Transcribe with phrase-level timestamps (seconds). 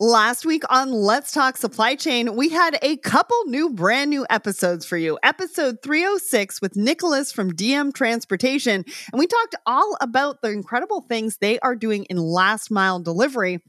[0.00, 4.84] Last week on Let's Talk Supply Chain, we had a couple new brand new episodes
[4.84, 5.18] for you.
[5.22, 8.84] Episode 306 with Nicholas from DM Transportation.
[9.12, 13.60] And we talked all about the incredible things they are doing in last mile delivery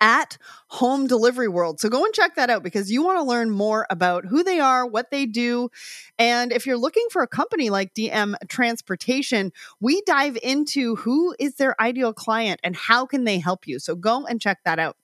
[0.00, 0.38] at
[0.68, 1.80] Home Delivery World.
[1.80, 4.60] So go and check that out because you want to learn more about who they
[4.60, 5.70] are, what they do.
[6.18, 11.54] And if you're looking for a company like DM Transportation, we dive into who is
[11.56, 13.78] their ideal client and how can they help you.
[13.78, 14.96] So go and check that out.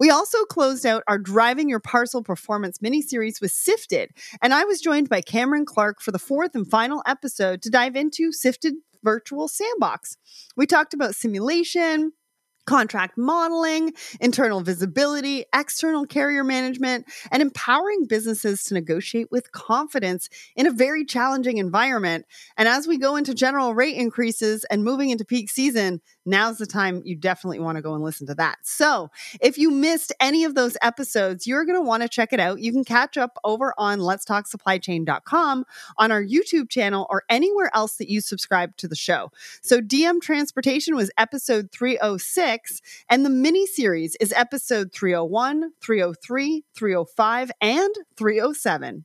[0.00, 4.10] We also closed out our Driving Your Parcel Performance mini series with Sifted,
[4.42, 7.94] and I was joined by Cameron Clark for the fourth and final episode to dive
[7.94, 8.74] into Sifted
[9.04, 10.16] Virtual Sandbox.
[10.56, 12.12] We talked about simulation,
[12.66, 20.66] contract modeling, internal visibility, external carrier management, and empowering businesses to negotiate with confidence in
[20.66, 22.26] a very challenging environment.
[22.56, 26.66] And as we go into general rate increases and moving into peak season, now's the
[26.66, 28.58] time you definitely want to go and listen to that.
[28.62, 29.10] So,
[29.40, 32.60] if you missed any of those episodes, you're going to want to check it out.
[32.60, 35.64] You can catch up over on let's talk supplychain.com
[35.98, 39.30] on our YouTube channel or anywhere else that you subscribe to the show.
[39.62, 47.50] So, DM Transportation was episode 306 and the mini series is episode 301, 303, 305
[47.60, 49.04] and 307.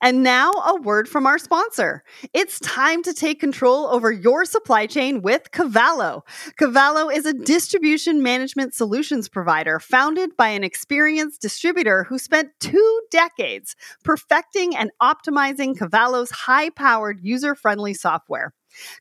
[0.00, 2.02] And now, a word from our sponsor.
[2.32, 6.24] It's time to take control over your supply chain with Cavallo.
[6.58, 13.00] Cavallo is a distribution management solutions provider founded by an experienced distributor who spent two
[13.10, 18.52] decades perfecting and optimizing Cavallo's high powered, user friendly software.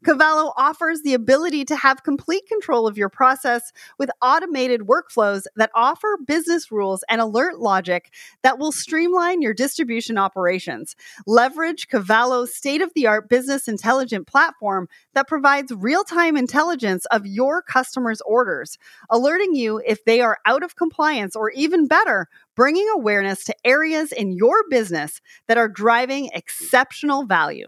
[0.03, 5.71] Cavallo offers the ability to have complete control of your process with automated workflows that
[5.75, 10.95] offer business rules and alert logic that will streamline your distribution operations.
[11.27, 17.25] Leverage Cavallo's state of the art business intelligent platform that provides real time intelligence of
[17.25, 18.77] your customers' orders,
[19.09, 24.11] alerting you if they are out of compliance or even better, bringing awareness to areas
[24.11, 27.67] in your business that are driving exceptional value.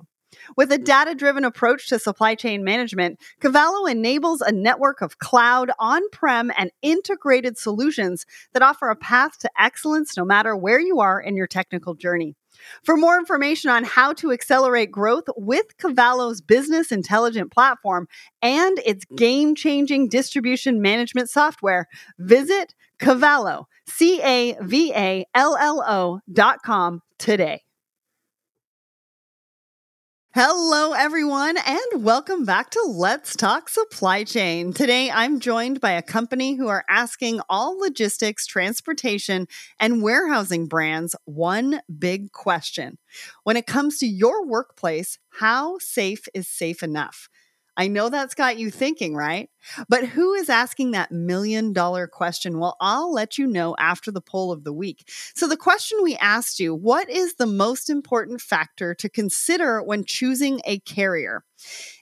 [0.56, 5.72] With a data driven approach to supply chain management, Cavallo enables a network of cloud,
[5.80, 11.00] on prem, and integrated solutions that offer a path to excellence no matter where you
[11.00, 12.36] are in your technical journey.
[12.84, 18.08] For more information on how to accelerate growth with Cavallo's business intelligent platform
[18.42, 25.84] and its game changing distribution management software, visit Cavallo, C A V A L L
[25.88, 27.62] O dot com today.
[30.40, 34.72] Hello, everyone, and welcome back to Let's Talk Supply Chain.
[34.72, 39.48] Today, I'm joined by a company who are asking all logistics, transportation,
[39.80, 43.00] and warehousing brands one big question.
[43.46, 47.30] When it comes to your workplace, how safe is safe enough?
[47.78, 49.50] I know that's got you thinking, right?
[49.88, 52.60] But who is asking that million dollar question?
[52.60, 55.10] Well, I'll let you know after the poll of the week.
[55.36, 60.06] So, the question we asked you what is the most important factor to consider when
[60.06, 61.44] choosing a carrier?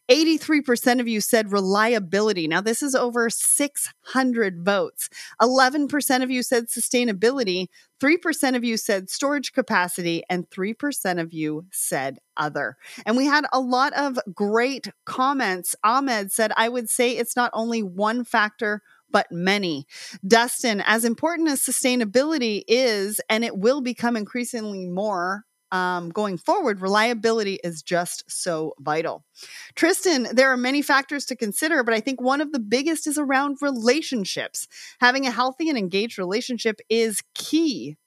[0.09, 2.47] 83% of you said reliability.
[2.47, 5.09] Now, this is over 600 votes.
[5.41, 7.67] 11% of you said sustainability.
[7.99, 10.23] 3% of you said storage capacity.
[10.29, 12.77] And 3% of you said other.
[13.05, 15.75] And we had a lot of great comments.
[15.83, 19.88] Ahmed said, I would say it's not only one factor but many.
[20.27, 25.45] Dustin, as important as sustainability is, and it will become increasingly more
[25.75, 29.25] um, going forward, reliability is just so vital.
[29.75, 33.18] Tristan, there are many factors to consider, but I think one of the biggest is
[33.18, 34.68] around relationships.
[35.00, 37.97] Having a healthy and engaged relationship is key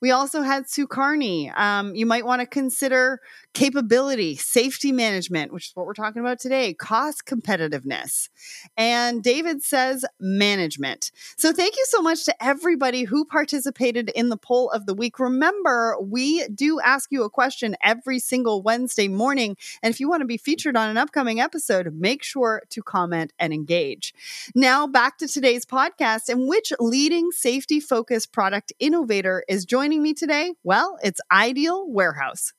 [0.00, 1.56] we also had Sukarni.
[1.58, 3.20] Um, you might want to consider
[3.56, 8.28] capability, safety management, which is what we're talking about today, cost competitiveness.
[8.76, 11.10] And David says management.
[11.38, 15.18] So thank you so much to everybody who participated in the poll of the week.
[15.18, 19.56] Remember, we do ask you a question every single Wednesday morning.
[19.82, 23.32] And if you want to be featured on an upcoming episode, make sure to comment
[23.38, 24.12] and engage.
[24.54, 30.12] Now, back to today's podcast and which leading safety focused product innovator is joining me
[30.12, 30.52] today?
[30.62, 32.52] Well, it's Ideal Warehouse.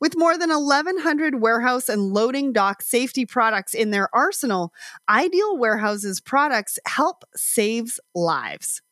[0.00, 4.72] With more than 1,100 warehouse and loading dock safety products in their arsenal,
[5.08, 8.82] Ideal Warehouse's products help saves lives.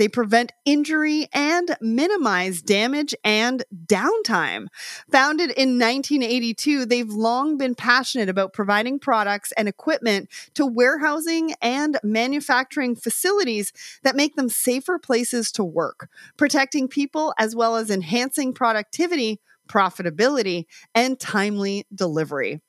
[0.00, 4.68] They prevent injury and minimize damage and downtime.
[5.12, 11.98] Founded in 1982, they've long been passionate about providing products and equipment to warehousing and
[12.02, 16.08] manufacturing facilities that make them safer places to work,
[16.38, 19.38] protecting people as well as enhancing productivity,
[19.70, 22.60] profitability, and timely delivery.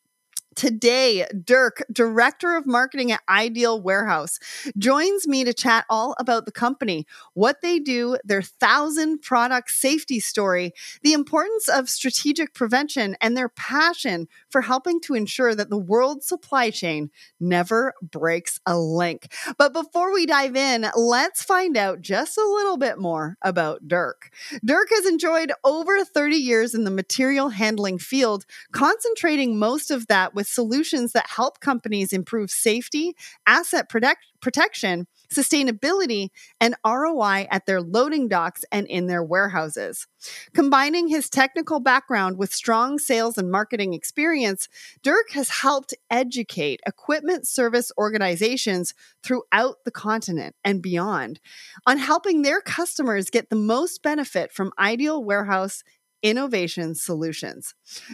[0.55, 4.37] Today, Dirk, Director of Marketing at Ideal Warehouse,
[4.77, 10.19] joins me to chat all about the company, what they do, their thousand product safety
[10.19, 15.77] story, the importance of strategic prevention, and their passion for helping to ensure that the
[15.77, 19.33] world's supply chain never breaks a link.
[19.57, 24.29] But before we dive in, let's find out just a little bit more about Dirk.
[24.65, 30.35] Dirk has enjoyed over 30 years in the material handling field, concentrating most of that
[30.35, 33.15] with solutions that help companies improve safety,
[33.45, 36.29] asset protect- protection, sustainability,
[36.59, 40.07] and ROI at their loading docks and in their warehouses.
[40.53, 44.67] Combining his technical background with strong sales and marketing experience,
[45.03, 51.39] Dirk has helped educate equipment service organizations throughout the continent and beyond
[51.85, 55.83] on helping their customers get the most benefit from Ideal Warehouse
[56.23, 57.73] Innovation Solutions.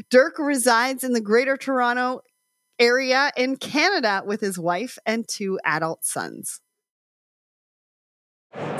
[0.09, 2.21] Dirk resides in the Greater Toronto
[2.80, 6.62] area in Canada with his wife and two adult sons.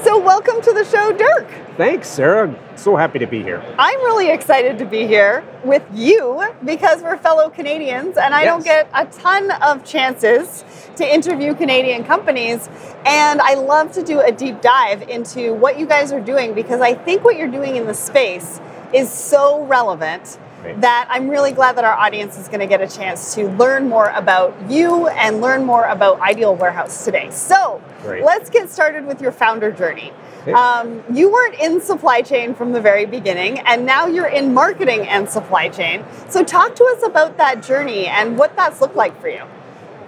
[0.02, 1.48] So, welcome to the show, Dirk.
[1.76, 2.58] Thanks, Sarah.
[2.76, 3.64] So happy to be here.
[3.78, 8.48] I'm really excited to be here with you because we're fellow Canadians and I yes.
[8.48, 10.64] don't get a ton of chances
[10.96, 12.70] to interview Canadian companies.
[13.06, 16.82] And I love to do a deep dive into what you guys are doing because
[16.82, 18.60] I think what you're doing in the space
[18.94, 20.38] is so relevant
[20.78, 23.88] that I'm really glad that our audience is going to get a chance to learn
[23.88, 27.30] more about you and learn more about Ideal Warehouse today.
[27.32, 28.24] So Great.
[28.24, 30.12] let's get started with your founder journey.
[30.54, 35.02] Um, you weren't in supply chain from the very beginning, and now you're in marketing
[35.08, 36.06] and supply chain.
[36.30, 39.44] So, talk to us about that journey and what that's looked like for you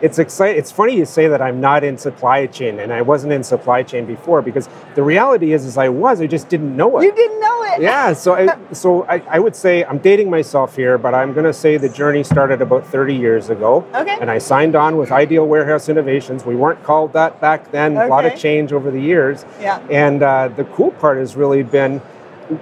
[0.01, 0.57] it's exciting.
[0.57, 3.83] It's funny you say that I'm not in supply chain and I wasn't in supply
[3.83, 6.21] chain before because the reality is, as I was.
[6.21, 7.03] I just didn't know it.
[7.03, 7.81] You didn't know it.
[7.81, 8.13] Yeah.
[8.13, 11.53] So, I, so I, I would say I'm dating myself here, but I'm going to
[11.53, 13.85] say the journey started about 30 years ago.
[13.93, 14.17] Okay.
[14.19, 16.45] And I signed on with Ideal Warehouse Innovations.
[16.45, 17.97] We weren't called that back then.
[17.97, 18.05] Okay.
[18.05, 19.45] A lot of change over the years.
[19.59, 19.85] Yeah.
[19.89, 22.01] And uh, the cool part has really been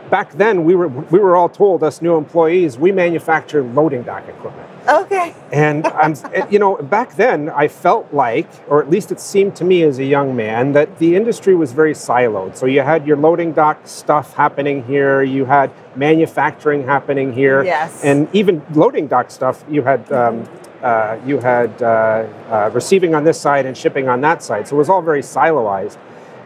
[0.10, 4.28] back then we were we were all told us new employees we manufacture loading dock
[4.28, 4.68] equipment.
[4.88, 5.34] Okay.
[5.52, 6.16] and I'm
[6.50, 10.00] you know back then I felt like or at least it seemed to me as
[10.00, 12.56] a young man that the industry was very siloed.
[12.56, 18.04] So you had your loading dock stuff happening here, you had manufacturing happening here, yes.
[18.04, 20.12] and even loading dock stuff you had.
[20.12, 20.48] Um,
[20.82, 24.68] uh, you had uh, uh, receiving on this side and shipping on that side.
[24.68, 25.98] So it was all very siloized.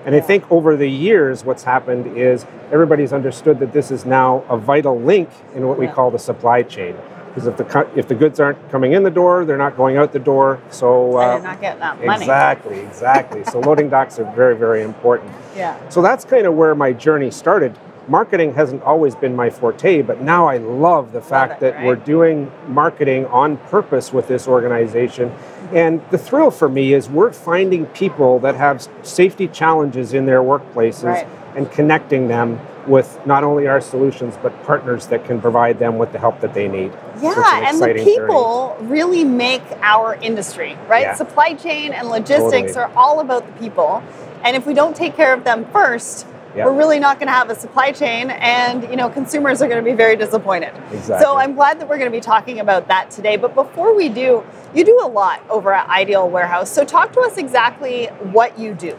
[0.06, 4.44] And I think over the years, what's happened is everybody's understood that this is now
[4.50, 6.96] a vital link in what we call the supply chain.
[7.34, 10.12] Because if the if the goods aren't coming in the door, they're not going out
[10.12, 10.62] the door.
[10.70, 12.24] So uh, you're not getting that money.
[12.24, 13.44] Exactly, exactly.
[13.46, 15.32] so loading docks are very, very important.
[15.56, 15.78] Yeah.
[15.90, 17.78] So that's kind of where my journey started.
[18.08, 21.86] Marketing hasn't always been my forte, but now I love the fact it, that right?
[21.86, 25.32] we're doing marketing on purpose with this organization
[25.74, 30.42] and the thrill for me is we're finding people that have safety challenges in their
[30.42, 31.28] workplaces right.
[31.56, 36.12] and connecting them with not only our solutions but partners that can provide them with
[36.12, 36.92] the help that they need.
[37.22, 38.92] Yeah, an and the people journey.
[38.92, 41.02] really make our industry, right?
[41.02, 41.16] Yeah.
[41.16, 42.84] Supply chain and logistics totally.
[42.84, 44.04] are all about the people.
[44.44, 47.50] And if we don't take care of them first, we're really not going to have
[47.50, 51.24] a supply chain and you know consumers are going to be very disappointed exactly.
[51.24, 54.10] so i'm glad that we're going to be talking about that today but before we
[54.10, 58.58] do you do a lot over at ideal warehouse so talk to us exactly what
[58.60, 58.98] you do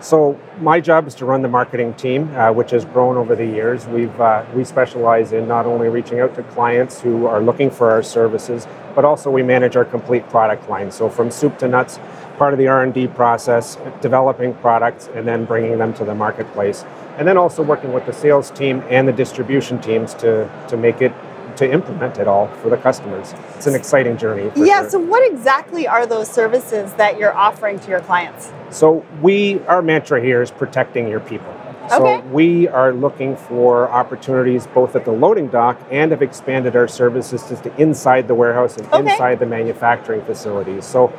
[0.00, 3.46] so my job is to run the marketing team, uh, which has grown over the
[3.46, 3.86] years.
[3.86, 7.90] We've uh, we specialize in not only reaching out to clients who are looking for
[7.90, 10.90] our services, but also we manage our complete product line.
[10.90, 11.98] So from soup to nuts,
[12.36, 16.84] part of the R&D process, developing products and then bringing them to the marketplace.
[17.16, 21.00] And then also working with the sales team and the distribution teams to, to make
[21.00, 21.12] it
[21.56, 23.34] to implement it all for the customers.
[23.56, 24.50] It's an exciting journey.
[24.56, 24.90] Yeah, sure.
[24.90, 28.52] so what exactly are those services that you're offering to your clients?
[28.70, 31.54] So we our mantra here is protecting your people.
[31.88, 32.26] So okay.
[32.28, 37.42] we are looking for opportunities both at the loading dock and have expanded our services
[37.44, 39.12] to the inside the warehouse and okay.
[39.12, 40.86] inside the manufacturing facilities.
[40.86, 41.12] So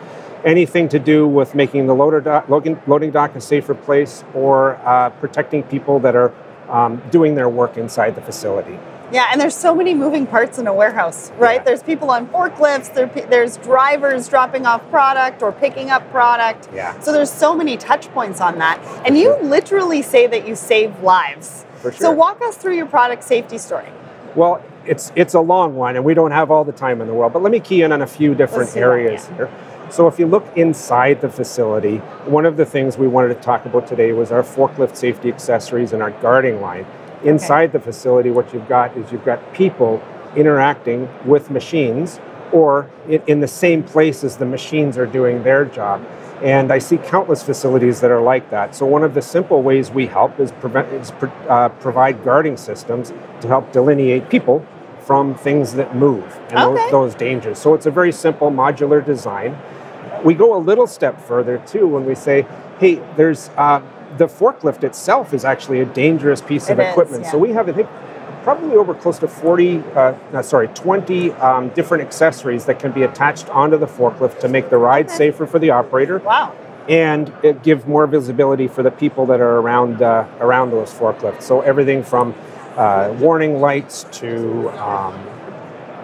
[0.43, 5.11] anything to do with making the loader dock, loading dock a safer place or uh,
[5.11, 6.33] protecting people that are
[6.69, 8.79] um, doing their work inside the facility.
[9.15, 11.61] Yeah, and there's so many moving parts in a warehouse, right?
[11.61, 11.63] Yeah.
[11.63, 16.67] There's people on forklifts, there, there's drivers dropping off product or picking up product.
[16.73, 16.99] Yeah.
[16.99, 18.77] So there's so many touch points on that.
[19.05, 21.65] And you literally say that you save lives.
[21.77, 21.99] For sure.
[21.99, 23.87] So walk us through your product safety story.
[24.35, 27.13] Well, it's it's a long one, and we don't have all the time in the
[27.13, 27.31] world.
[27.31, 29.49] But let me key in on a few different areas here.
[29.91, 33.65] So, if you look inside the facility, one of the things we wanted to talk
[33.65, 36.85] about today was our forklift safety accessories and our guarding line.
[37.23, 40.03] Inside the facility, what you've got is you've got people
[40.35, 42.19] interacting with machines
[42.51, 46.05] or in, in the same place as the machines are doing their job.
[46.43, 48.75] And I see countless facilities that are like that.
[48.75, 52.57] So one of the simple ways we help is, prevent, is pro, uh, provide guarding
[52.57, 54.65] systems to help delineate people
[54.99, 56.75] from things that move and Okay.
[56.83, 57.57] those, those dangers.
[57.57, 59.57] So it's a very simple modular design.
[60.23, 62.45] We go a little step further too when we say,
[62.79, 63.81] hey, there's uh,
[64.17, 67.25] the forklift itself is actually a dangerous piece of It is, equipment.
[67.25, 67.41] So yeah.
[67.41, 67.89] we have, I think,
[68.43, 73.03] probably over close to 40, uh, no, sorry, 20 um, different accessories that can be
[73.03, 75.15] attached onto the forklift to make the ride Okay.
[75.17, 76.53] safer for the operator Wow.
[76.87, 81.41] and it give more visibility for the people that are around uh, around those forklifts.
[81.41, 82.35] So everything from
[82.77, 85.15] uh, warning lights to um,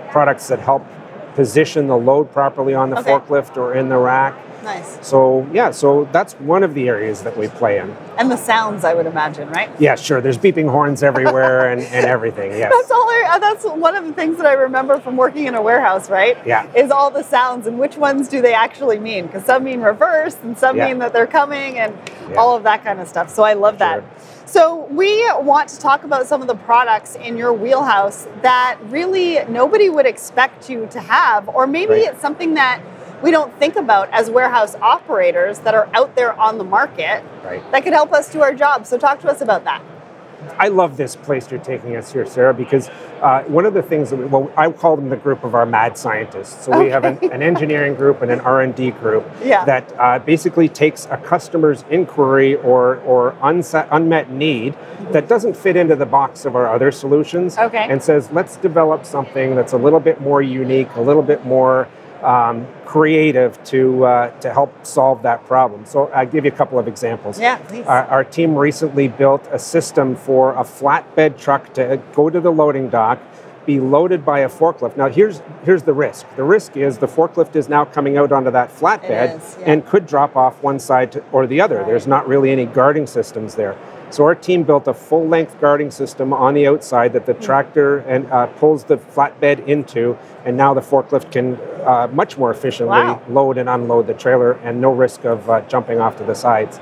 [0.09, 0.83] products that help
[1.35, 3.11] position the load properly on the Okay.
[3.11, 4.33] forklift or in the rack.
[4.63, 4.99] Nice.
[5.05, 7.95] So yeah, so that's one of the areas that we play in.
[8.17, 9.69] And the sounds, I would imagine, right?
[9.79, 10.21] Yeah, sure.
[10.21, 12.51] There's beeping horns everywhere and, and everything.
[12.51, 12.71] Yes.
[12.73, 13.01] That's all.
[13.09, 16.37] I, that's one of the things that I remember from working in a warehouse, right?
[16.45, 16.71] Yeah.
[16.73, 19.27] Is all the sounds and which ones do they actually mean?
[19.27, 20.87] Because some mean reverse and some Yeah.
[20.87, 21.97] mean that they're coming and
[22.29, 22.35] Yeah.
[22.37, 23.29] all of that kind of stuff.
[23.29, 23.95] So I love that.
[23.95, 24.03] Sure.
[24.45, 29.39] So we want to talk about some of the products in your wheelhouse that really
[29.47, 32.03] nobody would expect you to have, or maybe Right.
[32.09, 32.81] it's something that
[33.21, 37.71] we don't think about as warehouse operators that are out there on the market Right.
[37.71, 38.85] that could help us do our job.
[38.85, 39.81] So talk to us about that.
[40.57, 42.89] I love this place you're taking us here, Sarah, because
[43.21, 45.67] uh, one of the things that we, well, I call them the group of our
[45.67, 46.65] mad scientists.
[46.65, 49.63] So we have an, an engineering group and an R and D group Yeah.
[49.65, 54.75] that uh, basically takes a customer's inquiry or or unset, unmet need
[55.11, 57.85] that doesn't fit into the box of our other solutions, Okay.
[57.89, 61.87] and says let's develop something that's a little bit more unique, a little bit more
[62.23, 65.85] um, creative to uh, to help solve that problem.
[65.85, 67.39] So I'll give you a couple of examples.
[67.39, 67.85] Yeah, please.
[67.85, 72.51] Our, our team recently built a system for a flatbed truck to go to the
[72.51, 73.19] loading dock,
[73.65, 74.97] be loaded by a forklift.
[74.97, 76.25] Now, here's here's the risk.
[76.35, 79.71] The risk is the forklift is now coming out onto that flatbed is, yeah.
[79.71, 81.77] and could drop off one side to, or the other.
[81.77, 81.87] Right.
[81.87, 83.77] There's not really any guarding systems there.
[84.11, 87.41] So our team built a full-length guarding system on the outside that the Hmm.
[87.41, 92.51] tractor and uh, pulls the flatbed into, and now the forklift can uh, much more
[92.51, 93.21] efficiently Wow.
[93.29, 96.79] load and unload the trailer, and no risk of uh, jumping off to the sides.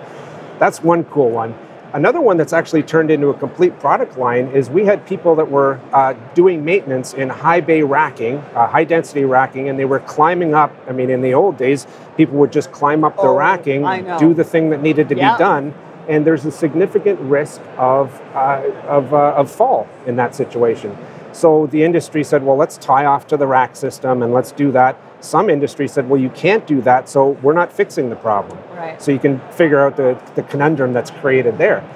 [0.58, 1.54] That's one cool one.
[1.94, 5.50] Another one that's actually turned into a complete product line is we had people that
[5.50, 10.00] were uh, doing maintenance in high bay racking, uh, high density racking, and they were
[10.00, 10.72] climbing up.
[10.88, 13.84] I mean, in the old days, people would just climb up the Oh, racking,
[14.20, 15.32] do the thing that needed to Yeah.
[15.34, 15.74] be done,
[16.10, 20.98] and there's a significant risk of, uh, of, uh, of fall in that situation.
[21.32, 24.72] So the industry said, well, let's tie off to the rack system and let's do
[24.72, 24.98] that.
[25.22, 28.58] Some industry said, well, you can't do that, so we're not fixing the problem.
[28.72, 29.00] Right.
[29.00, 31.88] So you can figure out the, the conundrum that's created there.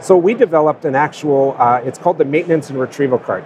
[0.00, 3.42] So we developed an actual, uh, it's called the maintenance and retrieval cart.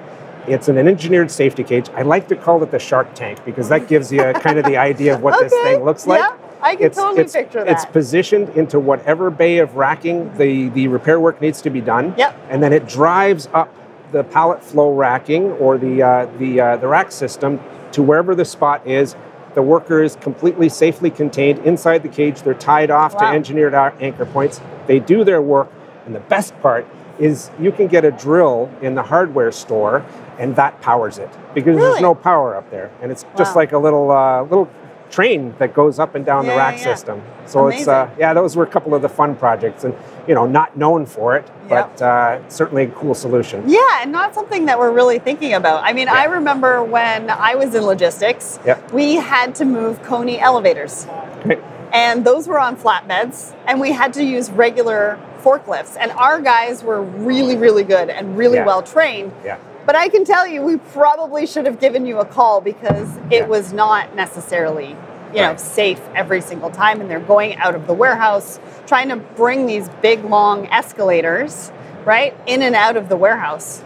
[0.47, 1.89] It's an engineered safety cage.
[1.91, 4.77] I like to call it the shark tank because that gives you kind of the
[4.77, 6.21] idea of what this thing looks like.
[6.21, 11.19] yeah, I can totally picture It's positioned into whatever bay of racking the, the repair
[11.21, 12.15] work needs to be done.
[12.17, 12.37] Yep.
[12.49, 13.75] And then it drives up
[14.13, 17.61] the pallet flow racking or the, uh, the, uh, the rack system
[17.93, 19.17] to wherever the spot is.
[19.55, 22.43] The worker is completely safely contained inside the cage.
[22.43, 24.61] They're tied off to engineered anchor points.
[24.87, 25.71] They do their work.
[26.07, 26.87] And the best part
[27.19, 30.05] is you can get a drill in the hardware store
[30.39, 31.91] and that powers it because Really?
[31.91, 32.91] there's no power up there.
[33.03, 33.61] And it's just Wow.
[33.61, 34.69] like a little, uh, little
[35.11, 36.95] train that goes up and down Yeah, the rack yeah, yeah.
[36.95, 37.23] system.
[37.47, 39.95] So it's uh, yeah, those were a couple of the fun projects, and
[40.29, 41.97] you know, not known for it, Yep.
[41.99, 43.65] but uh, certainly a cool solution.
[43.69, 45.83] Yeah, and not something that we're really thinking about.
[45.85, 48.93] I mean, I remember when I was in logistics, Yep.
[48.93, 51.07] we had to move Kone elevators.
[51.45, 51.61] Okay.
[51.93, 55.97] And those were on flatbeds, and we had to use regular forklifts.
[55.99, 58.67] And our guys were really, really good and really Yeah.
[58.67, 59.33] well trained.
[59.45, 59.57] Yeah.
[59.91, 63.41] But I can tell you, we probably should have given you a call because it
[63.41, 63.47] Yeah.
[63.47, 64.95] was not necessarily,
[65.35, 65.59] you know, Right.
[65.59, 67.01] safe every single time.
[67.01, 71.73] And they're going out of the warehouse, trying to bring these big, long escalators,
[72.05, 73.83] right, in and out of the warehouse.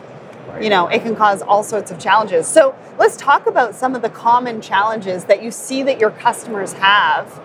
[0.60, 2.46] You know, it can cause all sorts of challenges.
[2.46, 6.74] So let's talk about some of the common challenges that you see that your customers
[6.74, 7.40] have.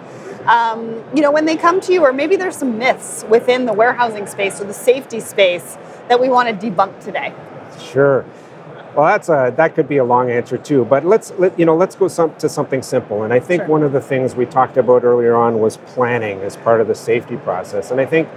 [0.45, 3.73] Um, you know, when they come to you, or maybe there's some myths within the
[3.73, 5.77] warehousing space or the safety space
[6.09, 7.31] that we want to debunk today.
[7.79, 8.25] Sure.
[8.99, 10.83] Well, that's a that could be a long answer too.
[10.83, 13.23] But let's let, you know let's go some, to something simple.
[13.23, 13.69] And I think Sure.
[13.69, 16.95] one of the things we talked about earlier on was planning as part of the
[16.95, 17.91] safety process.
[17.91, 18.27] And I think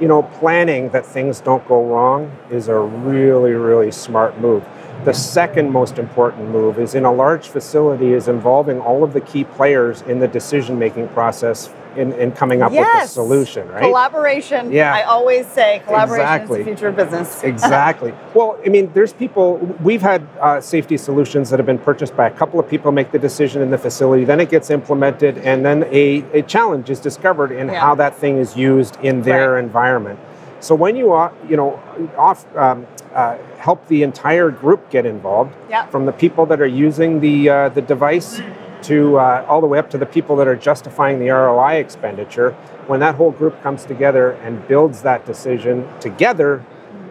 [0.00, 4.64] you know planning that things don't go wrong is a really really smart move.
[5.04, 9.20] The second most important move is in a large facility is involving all of the
[9.20, 13.82] key players in the decision making process in, in coming up with the solution, right?
[13.82, 14.70] Collaboration.
[14.72, 14.94] Yeah.
[14.94, 16.60] I always say collaboration Exactly.
[16.60, 17.42] is the future of business.
[17.54, 18.12] exactly.
[18.34, 22.26] Well, I mean, there's people, we've had uh, safety solutions that have been purchased by
[22.26, 25.64] a couple of people make the decision in the facility, then it gets implemented, and
[25.64, 27.80] then a, a challenge is discovered in Yeah.
[27.80, 29.64] how that thing is used in their Right.
[29.64, 30.18] environment.
[30.60, 31.80] So when you, uh, you know,
[32.16, 35.86] off, um, uh, help the entire group get involved, Yeah.
[35.86, 38.40] from the people that are using the, uh, the device
[38.82, 42.52] to uh, all the way up to the people that are justifying the ROI expenditure,
[42.86, 46.64] when that whole group comes together and builds that decision together,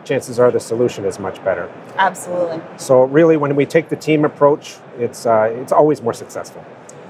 [0.03, 1.71] chances are the solution is much better.
[1.97, 2.61] Absolutely.
[2.77, 6.63] So really, when we take the team approach, it's uh, it's always more successful.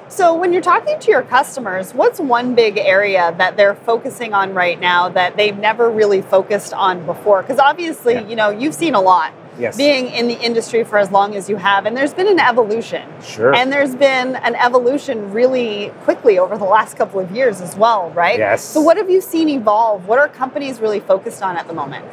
[0.09, 4.53] So, when you're talking to your customers, what's one big area that they're focusing on
[4.53, 7.41] right now that they've never really focused on before?
[7.41, 8.27] Because obviously, Yeah.
[8.27, 9.75] you know, you've seen a lot Yes.
[9.77, 13.07] being in the industry for as long as you have, and there's been an evolution.
[13.23, 13.55] Sure.
[13.55, 18.09] And there's been an evolution really quickly over the last couple of years as well,
[18.11, 18.37] right?
[18.37, 18.63] Yes.
[18.63, 20.07] So, what have you seen evolve?
[20.07, 22.05] What are companies really focused on at the moment?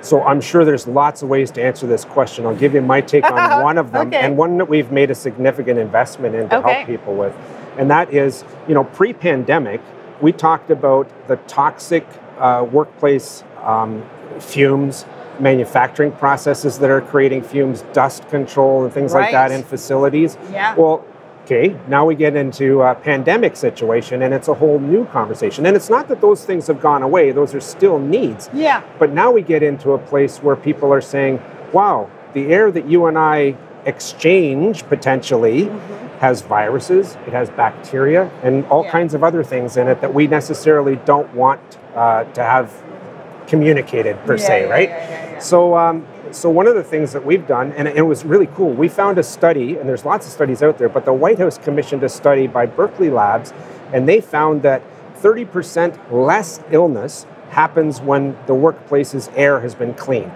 [0.00, 2.46] So I'm sure there's lots of ways to answer this question.
[2.46, 4.18] I'll give you my take on one of them, Okay.
[4.20, 6.72] and one that we've made a significant investment in to Okay.
[6.72, 7.34] help people with,
[7.76, 9.80] and that is, you know, pre-pandemic,
[10.20, 12.06] we talked about the toxic
[12.38, 14.04] uh, workplace um,
[14.38, 15.04] fumes,
[15.40, 20.36] manufacturing processes that are creating fumes, dust control, and things like that in facilities.
[20.52, 20.74] Yeah.
[20.76, 21.04] Well,
[21.44, 25.66] okay, now we get into a pandemic situation, and it's a whole new conversation.
[25.66, 28.50] And it's not that those things have gone away; those are still needs.
[28.52, 28.82] Yeah.
[28.98, 31.40] But now we get into a place where people are saying,
[31.72, 35.70] wow, the air that you and I exchange potentially
[36.20, 38.90] has viruses, it has bacteria, and all Yeah.
[38.90, 41.60] kinds of other things in it that we necessarily don't want
[41.94, 42.72] uh, to have
[43.48, 44.88] communicated per Yeah, se, yeah, right?
[44.88, 45.38] yeah.
[45.40, 48.70] So, um, so one of the things that we've done, and it was really cool,
[48.70, 51.58] we found a study, and there's lots of studies out there, but the White House
[51.58, 53.52] commissioned a study by Berkeley Labs,
[53.92, 54.82] and they found that
[55.20, 60.32] 30% less illness happens when the workplace's air has been cleaned.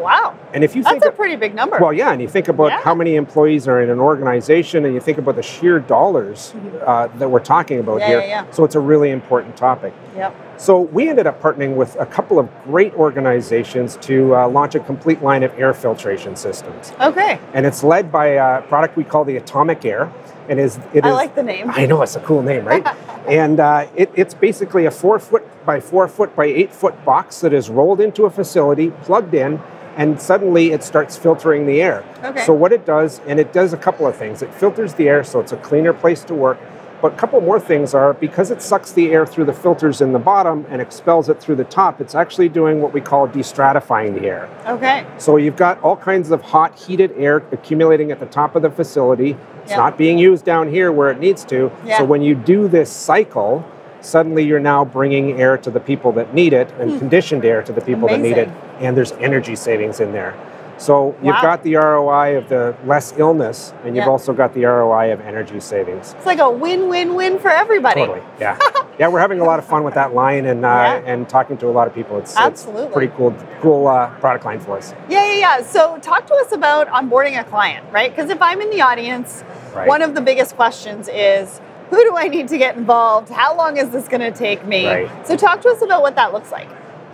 [0.00, 0.34] Wow.
[0.54, 1.78] And if you That's think, a pretty big number.
[1.80, 2.80] well, yeah, and you think about Yeah.
[2.80, 6.54] how many employees are in an organization, and you think about the sheer dollars
[6.86, 8.20] uh, that we're talking about Yeah, here.
[8.20, 8.44] yeah, yeah.
[8.50, 9.92] So it's a really important topic.
[10.16, 10.34] Yep.
[10.56, 14.80] So we ended up partnering with a couple of great organizations to uh, launch a
[14.80, 17.38] complete line of air filtration systems, Okay.
[17.54, 20.10] and it's led by a product we call the Atomic Air.
[20.48, 20.78] and It is.
[20.92, 21.70] It I is- like the name.
[21.72, 22.84] I know it's a cool name, right?
[23.28, 27.40] and uh, it, it's basically a four foot by four foot by eight foot box
[27.42, 29.60] that is rolled into a facility, plugged in,
[30.00, 32.02] and suddenly it starts filtering the air.
[32.24, 32.42] Okay.
[32.46, 34.40] So what it does, and it does a couple of things.
[34.40, 36.58] It filters the air, so it's a cleaner place to work.
[37.02, 40.12] But a couple more things are because it sucks the air through the filters in
[40.14, 42.00] the bottom and expels it through the top.
[42.00, 44.48] It's actually doing what we call destratifying the air.
[44.66, 45.06] Okay.
[45.18, 48.70] So you've got all kinds of hot, heated air accumulating at the top of the
[48.70, 49.36] facility.
[49.62, 49.76] It's Yeah.
[49.76, 51.70] not being used down here where it needs to.
[51.84, 51.98] Yeah.
[51.98, 53.64] So when you do this cycle,
[54.00, 57.72] suddenly you're now bringing air to the people that need it and conditioned air to
[57.72, 58.48] the people that need it.
[58.48, 58.84] Hmm.
[58.84, 60.34] And there's energy savings in there.
[60.78, 61.42] So you've Wow.
[61.42, 64.10] got the ROI of the less illness, and you've Yeah.
[64.10, 66.14] also got the ROI of energy savings.
[66.16, 68.00] It's like a win-win-win for everybody.
[68.00, 68.56] Totally, yeah,
[68.98, 69.08] yeah.
[69.08, 70.68] We're having a lot of fun with that line and uh,
[71.04, 71.12] Yeah.
[71.12, 72.16] and talking to a lot of people.
[72.16, 72.84] It's Absolutely.
[72.84, 74.94] it's pretty cool, cool uh, product line for us.
[75.10, 75.62] Yeah, yeah, yeah.
[75.62, 78.10] So talk to us about onboarding a client, right?
[78.16, 79.44] Because if I'm in the audience,
[79.76, 79.86] Right.
[79.86, 81.60] one of the biggest questions is
[81.90, 83.28] who do I need to get involved?
[83.28, 84.86] How long is this going to take me?
[84.86, 85.26] Right.
[85.26, 86.68] So talk to us about what that looks like.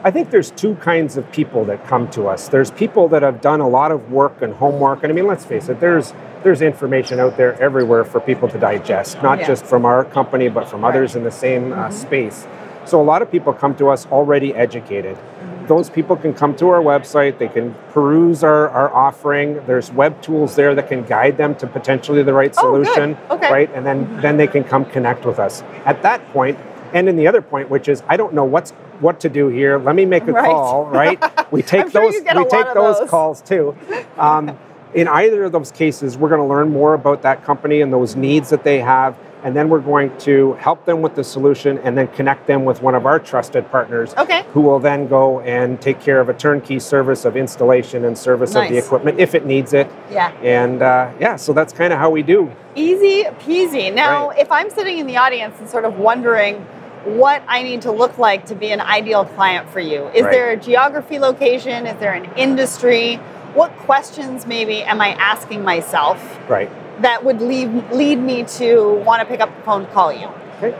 [0.04, 2.48] I think there's two kinds of people that come to us.
[2.48, 5.44] There's people that have done a lot of work and homework, and I mean, let's
[5.44, 6.12] face it, there's
[6.44, 9.48] there's information out there everywhere for people to digest, not Yeah.
[9.48, 10.90] just from our company, but from Right.
[10.90, 12.46] others in the same uh, space.
[12.84, 15.18] So a lot of people come to us already educated.
[15.66, 19.64] Those people can come to our website, they can peruse our, our offering.
[19.66, 23.16] There's web tools there that can guide them to potentially the right Oh, solution.
[23.30, 23.50] Okay.
[23.50, 23.70] Right?
[23.74, 25.62] And then, then they can come connect with us.
[25.84, 26.58] At that point,
[26.94, 29.78] and in the other point, which is I don't know what's what to do here.
[29.78, 30.44] Let me make a Right.
[30.46, 31.22] call, right?
[31.52, 33.10] We take sure those you get a we take those, those.
[33.10, 33.76] calls too.
[34.18, 34.56] Um,
[34.94, 38.16] in either of those cases, we're going to learn more about that company and those
[38.16, 41.96] needs that they have, and then we're going to help them with the solution and
[41.96, 44.44] then connect them with one of our trusted partners Okay.
[44.52, 48.56] who will then go and take care of a turnkey service of installation and service
[48.56, 49.88] of the equipment if it needs it.
[50.10, 50.32] Yeah.
[50.42, 52.50] And uh, yeah, so that's kind of how we do.
[52.74, 53.94] Easy peasy.
[53.94, 54.40] Now, Right.
[54.40, 56.56] if I'm sitting in the audience and sort of wondering
[57.04, 60.32] what I need to look like to be an ideal client for you, is Right.
[60.32, 61.86] there a geography location?
[61.86, 63.20] Is there an industry?
[63.54, 66.68] what questions maybe am I asking myself Right.
[67.00, 70.28] That would lead lead me to want to pick up the phone and call you?
[70.62, 70.74] Okay.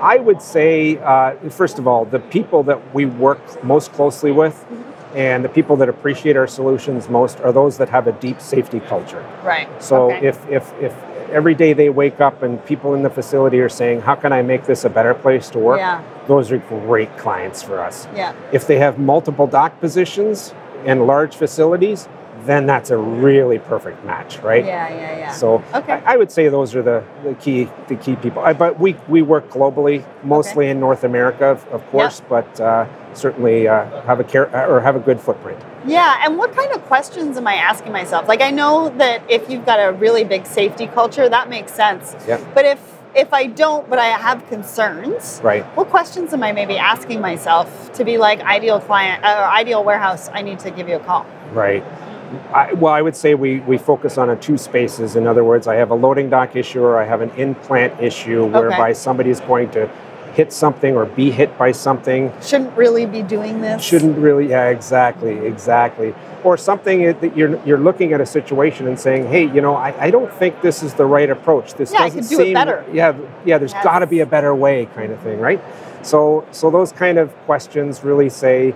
[0.00, 4.66] I would say, uh, first of all, the people that we work most closely with
[5.14, 8.80] and the people that appreciate our solutions most are those that have a deep safety
[8.80, 9.24] culture.
[9.44, 9.68] Right.
[9.82, 10.26] So Okay.
[10.26, 10.92] if, if, if
[11.30, 14.42] every day they wake up and people in the facility are saying, How can I
[14.42, 15.78] make this a better place to work?
[15.78, 16.02] Yeah.
[16.26, 18.08] Those are great clients for us.
[18.14, 18.34] Yeah.
[18.52, 20.52] If they have multiple dock positions
[20.84, 22.08] and large facilities,
[22.46, 24.64] then that's a really perfect match, right?
[24.64, 25.32] Yeah, yeah, yeah.
[25.32, 25.94] So Okay.
[26.04, 28.42] I, I would say those are the, the key the key people.
[28.42, 32.86] I, but we, we work globally, mostly in North America, of, of course, but uh,
[33.14, 35.58] certainly uh, have a care or have a good footprint.
[35.86, 38.28] Yeah, and what kind of questions am I asking myself?
[38.28, 42.14] Like I know that if you've got a really big safety culture, that makes sense.
[42.26, 42.42] Yeah.
[42.54, 42.80] But if
[43.14, 45.62] if I don't, but I have concerns, Right.
[45.76, 50.28] what questions am I maybe asking myself to be like ideal client or ideal warehouse?
[50.32, 51.24] I need to give you a call.
[51.52, 51.84] Right.
[52.52, 55.16] I, well, I would say we, we focus on a two spaces.
[55.16, 58.44] In other words, I have a loading dock issue or I have an in-plant issue
[58.46, 59.88] whereby somebody is going to
[60.34, 62.32] hit something or be hit by something.
[62.42, 63.82] Shouldn't really be doing this.
[63.82, 66.12] Shouldn't really, yeah, exactly, exactly.
[66.42, 70.06] Or something that you're, you're looking at a situation and saying, hey, you know, I,
[70.06, 71.74] I don't think this is the right approach.
[71.74, 72.84] This Yeah, doesn't could do it seem, better.
[72.92, 73.84] Yeah, yeah, there's Yes.
[73.84, 75.60] got to be a better way kind of thing, right?
[76.02, 78.74] So, so those kind of questions really say,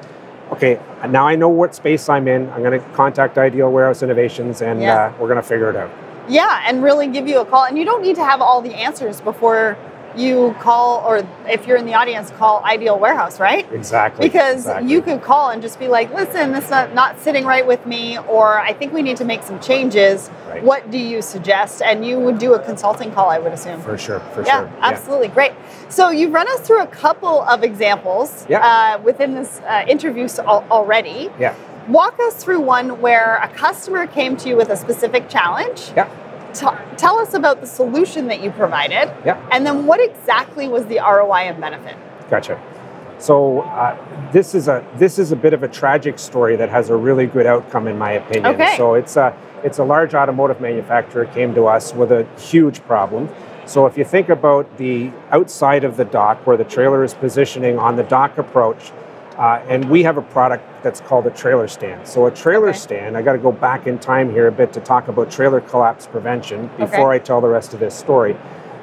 [0.52, 2.48] okay, now I know what space I'm in.
[2.50, 5.06] I'm going to contact Ideal Warehouse Innovations, and Yeah.
[5.06, 5.90] uh, we're going to figure it out.
[6.28, 7.64] Yeah, and really give you a call.
[7.64, 9.76] And you don't need to have all the answers before
[10.18, 13.70] you call, or if you're in the audience, call Ideal Warehouse, right?
[13.72, 14.26] Exactly.
[14.26, 14.90] Because exactly.
[14.90, 17.86] you could call and just be like, listen, this is not, not sitting right with
[17.86, 20.30] me, or I think we need to make some changes.
[20.48, 20.62] Right.
[20.62, 21.82] What do you suggest?
[21.82, 23.80] And you would do a consulting call, I would assume.
[23.80, 24.46] for sure, for sure.
[24.46, 24.78] yeah, sure.
[24.80, 25.28] absolutely.
[25.28, 25.52] Great.
[25.88, 28.60] So you've run us through a couple of examples Yeah.
[28.98, 31.30] uh, within this uh, interview already.
[31.38, 31.54] Yeah.
[31.88, 35.90] Walk us through one where a customer came to you with a specific challenge.
[35.96, 36.08] Yeah.
[36.58, 39.12] Tell us about the solution that you provided.
[39.24, 39.48] Yeah.
[39.52, 41.96] And then what exactly was the ROI and benefit?
[42.30, 42.60] Gotcha.
[43.18, 46.88] So uh, this is a this is a bit of a tragic story that has
[46.88, 48.54] a really good outcome in my opinion.
[48.54, 48.76] Okay.
[48.76, 53.28] So it's a it's a large automotive manufacturer came to us with a huge problem.
[53.66, 57.78] So if you think about the outside of the dock where the trailer is positioning
[57.78, 58.92] on the dock approach,
[59.38, 62.06] uh, and we have a product that's called a trailer stand.
[62.06, 62.78] So a trailer Okay.
[62.78, 65.60] stand, I got to go back in time here a bit to talk about trailer
[65.60, 67.16] collapse prevention before Okay.
[67.16, 68.36] I tell the rest of this story.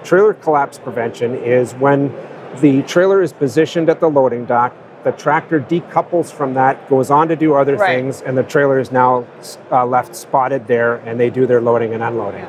[0.04, 2.14] Trailer collapse prevention is when
[2.62, 7.28] the trailer is positioned at the loading dock, the tractor decouples from that, goes on
[7.28, 7.88] to do other Right.
[7.98, 9.26] things, and the trailer is now
[9.72, 12.46] uh, left spotted there and they do their loading and unloading.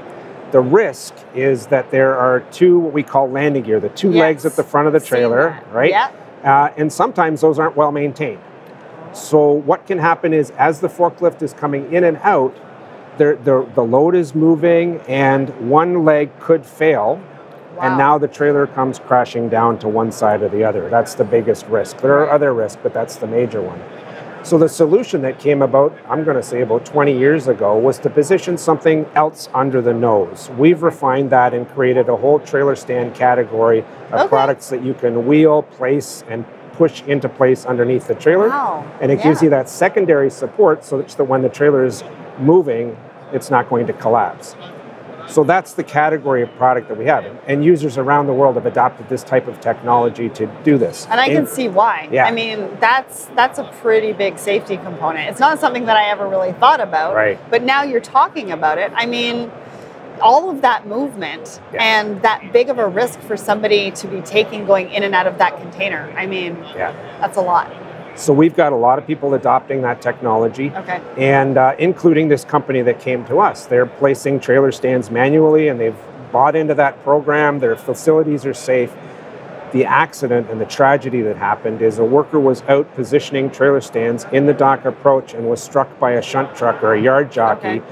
[0.52, 4.46] The risk is that there are two what we call landing gear, the two legs
[4.46, 5.90] at the front of the trailer, right?
[5.90, 6.10] Yeah.
[6.46, 8.40] Uh, and sometimes those aren't well maintained.
[9.12, 12.56] So what can happen is as the forklift is coming in and out,
[13.18, 17.20] the, the, the load is moving and one leg could fail.
[17.76, 17.82] Wow.
[17.82, 20.88] And now the trailer comes crashing down to one side or the other.
[20.88, 21.98] That's the biggest risk.
[21.98, 23.82] There are other risks, but that's the major one.
[24.46, 27.98] So the solution that came about, I'm going to say about 20 years ago, was
[27.98, 30.50] to position something else under the nose.
[30.56, 33.80] We've refined that and created a whole trailer stand category
[34.12, 34.28] of Okay.
[34.28, 38.50] products that you can wheel, place, and push into place underneath the trailer.
[38.50, 38.84] Wow.
[39.00, 42.04] And it gives you that secondary support so that when the trailer is
[42.38, 42.96] moving,
[43.32, 44.54] it's not going to collapse.
[45.28, 47.24] So that's the category of product that we have.
[47.46, 51.06] And users around the world have adopted this type of technology to do this.
[51.10, 52.08] And I can And- see why.
[52.10, 52.26] Yeah.
[52.26, 55.28] I mean, that's that's a pretty big safety component.
[55.30, 57.14] It's not something that I ever really thought about.
[57.14, 57.38] Right.
[57.50, 58.92] But now you're talking about it.
[58.94, 59.50] I mean,
[60.22, 61.82] all of that movement Yeah.
[61.82, 65.26] and that big of a risk for somebody to be taking going in and out
[65.26, 66.10] of that container.
[66.16, 66.92] I mean, Yeah.
[67.20, 67.70] that's a lot.
[68.16, 70.70] So we've got a lot of people adopting that technology.
[70.70, 71.00] Okay.
[71.18, 73.66] and uh, including this company that came to us.
[73.66, 75.96] They're placing trailer stands manually and they've
[76.32, 77.58] bought into that program.
[77.58, 78.92] Their facilities are safe.
[79.72, 84.24] The accident and the tragedy that happened is a worker was out positioning trailer stands
[84.32, 87.80] in the dock approach and was struck by a shunt truck or a yard jockey
[87.80, 87.82] Okay.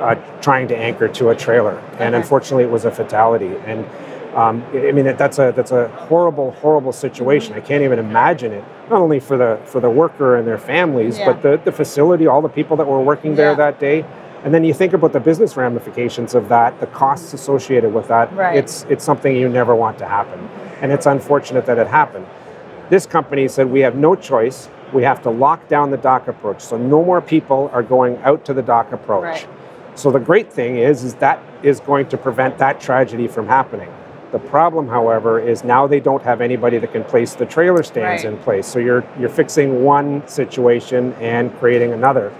[0.00, 1.78] uh, trying to anchor to a trailer.
[1.98, 3.54] And unfortunately, it was a fatality.
[3.64, 3.86] And
[4.34, 7.54] um, I mean, that's a that's a horrible, horrible situation.
[7.54, 8.64] I can't even imagine it.
[8.88, 11.32] Not only for the for the worker and their families, Yeah.
[11.32, 13.56] but the, the facility, all the people that were working there Yeah.
[13.56, 14.04] that day.
[14.44, 18.34] And then you think about the business ramifications of that, the costs associated with that.
[18.34, 18.56] Right.
[18.56, 20.48] It's it's something you never want to happen,
[20.80, 22.26] and it's unfortunate that it happened.
[22.88, 24.68] This company said we have no choice.
[24.92, 28.44] We have to lock down the dock approach, so no more people are going out
[28.46, 29.22] to the dock approach.
[29.24, 29.48] Right.
[29.94, 33.90] So the great thing is, is that is going to prevent that tragedy from happening.
[34.32, 38.24] The problem, however, is now they don't have anybody that can place the trailer stands
[38.24, 38.32] Right.
[38.32, 38.66] in place.
[38.66, 42.30] So you're you're fixing one situation and creating another.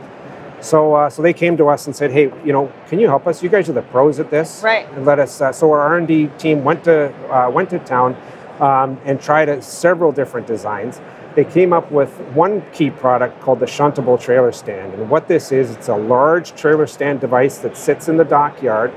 [0.61, 3.27] So, uh, so they came to us and said, "Hey, you know, can you help
[3.27, 3.43] us?
[3.43, 4.87] You guys are the pros at this, Right.
[4.95, 7.79] And let us." Uh, so our R and D team went to uh, went to
[7.81, 8.15] town
[8.61, 11.01] um, and tried uh, several different designs.
[11.35, 15.51] They came up with one key product called the shuntable trailer stand, and what this
[15.53, 18.91] is, it's a large trailer stand device that sits in the dockyard.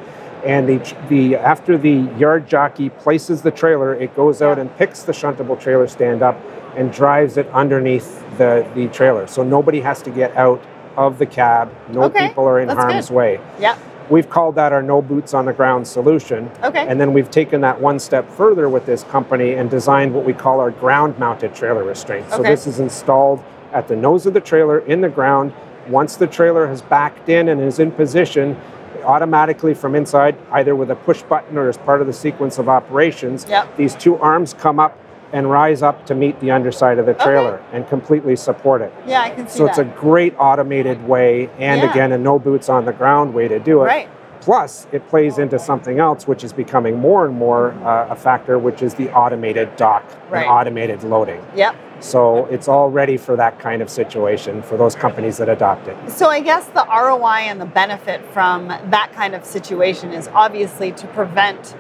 [0.44, 5.04] And the, the after the yard jockey places the trailer, it goes out and picks
[5.04, 6.40] the shuntable trailer stand up
[6.76, 9.28] and drives it underneath the, the trailer.
[9.28, 10.62] So nobody has to get out
[10.98, 11.74] of the cab.
[11.90, 13.16] No Okay, people are in that's harm's good.
[13.16, 13.40] way.
[13.60, 13.78] Yep.
[14.10, 16.52] We've called that our no boots on the ground solution.
[16.62, 16.86] Okay.
[16.88, 20.34] And then we've taken that one step further with this company and designed what we
[20.34, 22.30] call our ground mounted trailer restraint.
[22.30, 22.50] So Okay.
[22.50, 25.54] this is installed at the nose of the trailer in the ground.
[25.88, 28.60] Once the trailer has backed in and is in position,
[29.04, 32.68] automatically from inside, either with a push button or as part of the sequence of
[32.70, 33.78] operations, Yep.
[33.78, 34.98] these two arms come up
[35.32, 38.94] and rise up to meet the underside of the trailer and completely support it.
[39.08, 41.90] Yeah, I can see So it's a great automated way, and Yeah.
[41.90, 43.86] again, a no boots on the ground way to do it.
[43.86, 44.10] Right.
[44.44, 48.60] Plus, it plays into something else, which is becoming more and more uh, a factor,
[48.60, 50.42] which is the automated dock Right.
[50.42, 51.42] and automated loading.
[51.56, 51.76] Yep.
[52.02, 55.96] So it's all ready for that kind of situation for those companies that adopt it.
[56.12, 60.92] So I guess the ROI and the benefit from that kind of situation is obviously
[60.92, 61.78] to prevent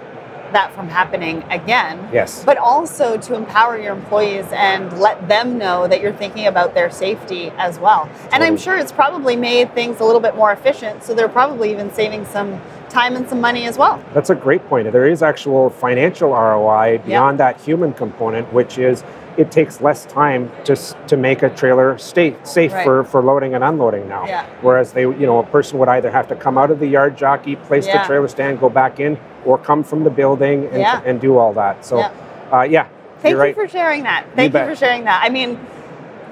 [0.53, 2.09] that from happening again.
[2.11, 2.43] Yes.
[2.43, 6.89] But also to empower your employees and let them know that you're thinking about their
[6.89, 8.09] safety as well.
[8.31, 11.71] And I'm sure it's probably made things a little bit more efficient, so they're probably
[11.71, 14.03] even saving some time and some money as well.
[14.13, 14.91] That's a great point.
[14.91, 19.03] There is actual financial ROI beyond that human component, which is
[19.37, 22.83] it takes less time just to make a trailer stay safe Right.
[22.83, 24.25] for, for loading and unloading now.
[24.25, 24.45] Yeah.
[24.61, 27.17] Whereas they, you know, a person would either have to come out of the yard
[27.17, 28.01] jockey, place Yeah.
[28.01, 31.01] the trailer stand, go back in, or come from the building and, Yeah.
[31.05, 31.83] and do all that.
[31.85, 32.09] So, Yeah.
[32.51, 32.85] uh, yeah,
[33.21, 33.55] Thank you're you right.
[33.55, 34.25] for sharing that.
[34.35, 34.69] Thank you, bet.
[34.69, 35.21] for sharing that.
[35.23, 35.59] I mean,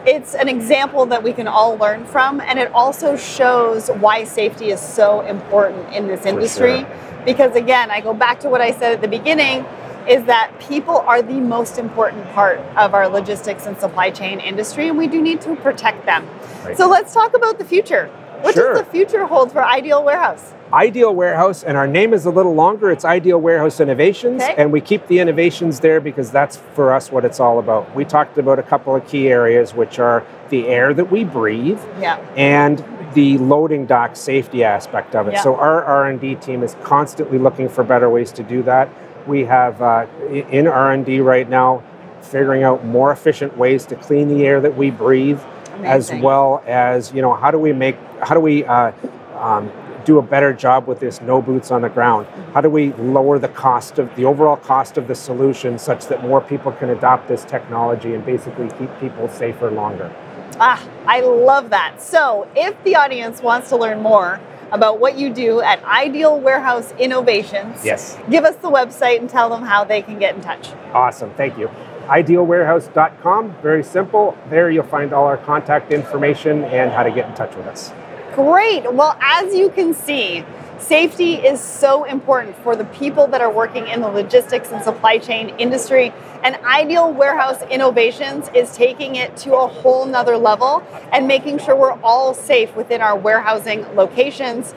[0.05, 4.71] it's an example that we can all learn from, and it also shows why safety
[4.71, 6.79] is so important in this industry.
[6.79, 6.87] sure.
[7.25, 9.63] Because again, I go back to what I said at the beginning
[10.07, 14.87] is that people are the most important part of our logistics and supply chain industry,
[14.89, 16.27] and we do need to protect them.
[16.65, 16.77] Right.
[16.77, 18.09] So let's talk about the future.
[18.41, 18.73] What Sure.
[18.73, 20.53] does the future hold for Ideal Warehouse?
[20.73, 22.89] Ideal Warehouse, and our name is a little longer.
[22.89, 24.55] It's Ideal Warehouse Innovations, Okay.
[24.57, 27.93] and we keep the innovations there because that's for us what it's all about.
[27.93, 31.79] We talked about a couple of key areas, which are the air that we breathe
[31.99, 32.17] Yeah.
[32.37, 32.83] and
[33.13, 35.33] the loading dock safety aspect of it.
[35.33, 35.41] Yeah.
[35.41, 38.87] So our R&D team is constantly looking for better ways to do that.
[39.27, 41.83] We have uh, in R&D right now
[42.21, 45.39] figuring out more efficient ways to clean the air that we breathe,
[45.83, 48.91] as well as you know how do we make how do we uh,
[49.35, 49.71] um,
[50.05, 52.27] do a better job with this no boots on the ground?
[52.53, 56.23] How do we lower the cost of the overall cost of the solution such that
[56.23, 60.13] more people can adopt this technology and basically keep people safer longer?
[60.59, 62.01] Ah, I love that.
[62.01, 64.39] So, if the audience wants to learn more
[64.71, 68.17] about what you do at Ideal Warehouse Innovations, Yes.
[68.29, 70.69] give us the website and tell them how they can get in touch.
[70.93, 71.69] Awesome, thank you.
[72.07, 74.37] Idealwarehouse.com, very simple.
[74.49, 77.91] There you'll find all our contact information and how to get in touch with us.
[78.35, 78.91] Great.
[78.91, 80.43] Well, as you can see,
[80.81, 85.17] safety is so important for the people that are working in the logistics and supply
[85.17, 86.11] chain industry.
[86.43, 91.75] And Ideal Warehouse Innovations is taking it to a whole nother level and making sure
[91.75, 94.73] we're all safe within our warehousing locations,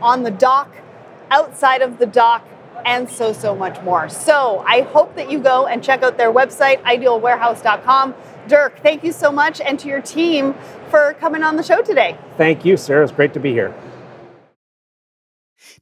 [0.00, 0.74] on the dock,
[1.30, 2.46] outside of the dock,
[2.84, 4.08] and so, so much more.
[4.08, 8.14] So I hope that you go and check out their website, idealwarehouse.com.
[8.46, 10.54] Dirk, thank you so much, and to your team
[10.88, 12.16] for coming on the show today.
[12.36, 13.02] Thank you, Sarah.
[13.02, 13.74] It's great to be here.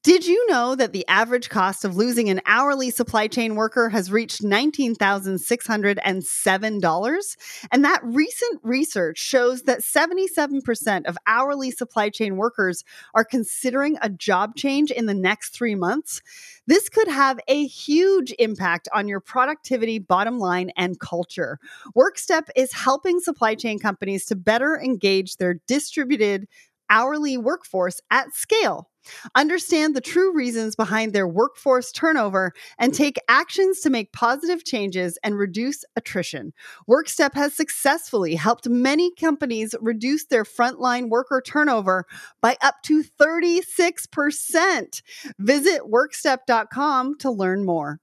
[0.04, 4.12] Did you know that the average cost of losing an hourly supply chain worker has
[4.12, 7.36] reached $19,607?
[7.72, 14.10] And that recent research shows that 77% of hourly supply chain workers are considering a
[14.10, 16.20] job change in the next three months.
[16.66, 21.58] This could have a huge impact on your productivity, bottom line, and culture.
[21.96, 26.46] WorkStep is helping supply chain companies to better engage their distributed
[26.90, 28.88] hourly workforce at scale.
[29.34, 35.18] Understand the true reasons behind their workforce turnover and take actions to make positive changes
[35.22, 36.52] and reduce attrition.
[36.88, 42.06] WorkStep has successfully helped many companies reduce their frontline worker turnover
[42.40, 45.02] by up to 36%.
[45.38, 48.00] Visit workstep.com to learn more.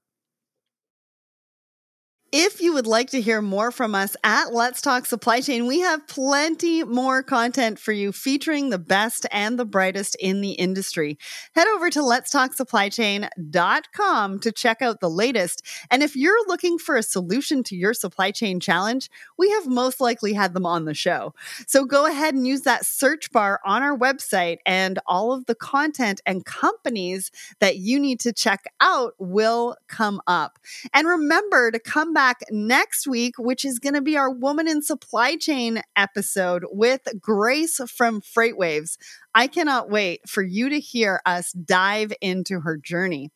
[2.34, 5.80] If you would like to hear more from us at Let's Talk Supply Chain, we
[5.80, 11.18] have plenty more content for you featuring the best and the brightest in the industry.
[11.54, 15.62] Head over to letstalksupplychain.com to check out the latest.
[15.90, 20.00] And if you're looking for a solution to your supply chain challenge, we have most
[20.00, 21.34] likely had them on the show.
[21.66, 25.54] So go ahead and use that search bar on our website, and all of the
[25.54, 30.58] content and companies that you need to check out will come up.
[30.94, 34.68] And remember to come back back next week, which is going to be our Woman
[34.68, 38.96] in Supply Chain episode with Grace from FreightWaves.
[39.34, 43.30] I cannot wait for you to hear us dive into her journey.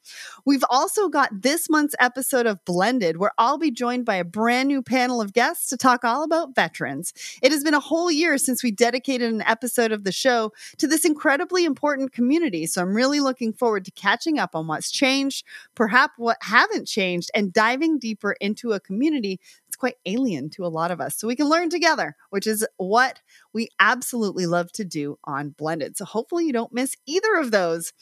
[0.45, 4.69] We've also got this month's episode of Blended, where I'll be joined by a brand
[4.69, 7.15] new panel of guests to talk all about veterans.
[7.43, 10.87] It has been a whole year since we dedicated an episode of the show to
[10.87, 12.67] this incredibly important community.
[12.67, 17.31] So I'm really looking forward to catching up on what's changed, perhaps what haven't changed,
[17.35, 19.41] and diving deeper into a community
[19.77, 21.17] it's quite alien to a lot of us.
[21.17, 23.21] So we can learn together, which is what
[23.53, 25.99] we absolutely love to do on Blended.
[25.99, 27.93] So hopefully you don't miss either of those.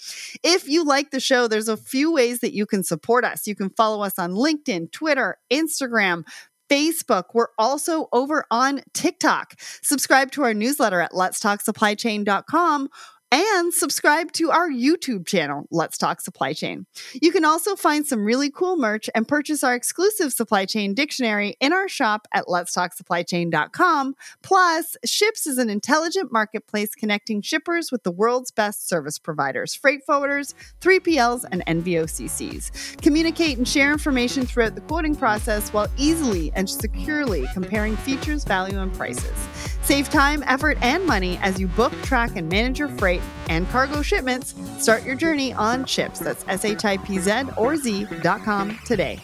[0.44, 3.48] If you like the show, there's a few ways that you can support us.
[3.48, 6.22] You can follow us on LinkedIn, Twitter, Instagram,
[6.70, 7.24] Facebook.
[7.34, 9.54] We're also over on TikTok.
[9.82, 12.88] Subscribe to our newsletter at letstalksupplychain.com
[13.34, 16.86] and subscribe to our YouTube channel, Let's Talk Supply Chain.
[17.20, 21.56] You can also find some really cool merch and purchase our exclusive supply chain dictionary
[21.58, 24.14] in our shop at letstalksupplychain.com.
[24.42, 30.02] Plus, Shipz is an intelligent marketplace connecting shippers with the world's best service providers, freight
[30.08, 33.02] forwarders, 3PLs, and NVOCCs.
[33.02, 38.78] Communicate and share information throughout the quoting process while easily and securely comparing features, value,
[38.78, 39.48] and prices.
[39.82, 44.02] Save time, effort, and money as you book, track, and manage your freight and cargo
[44.02, 44.54] shipments.
[44.78, 46.18] Start your journey on Shipz.
[46.18, 49.20] That's S H I P Z or Z.com today.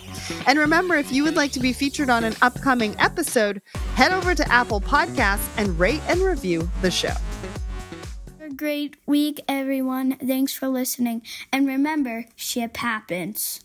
[0.46, 3.62] And remember, if you would like to be featured on an upcoming episode,
[3.94, 7.14] head over to Apple Podcasts and rate and review the show.
[8.40, 10.16] A great week, everyone.
[10.16, 11.22] Thanks for listening.
[11.52, 13.60] And remember, ship happens.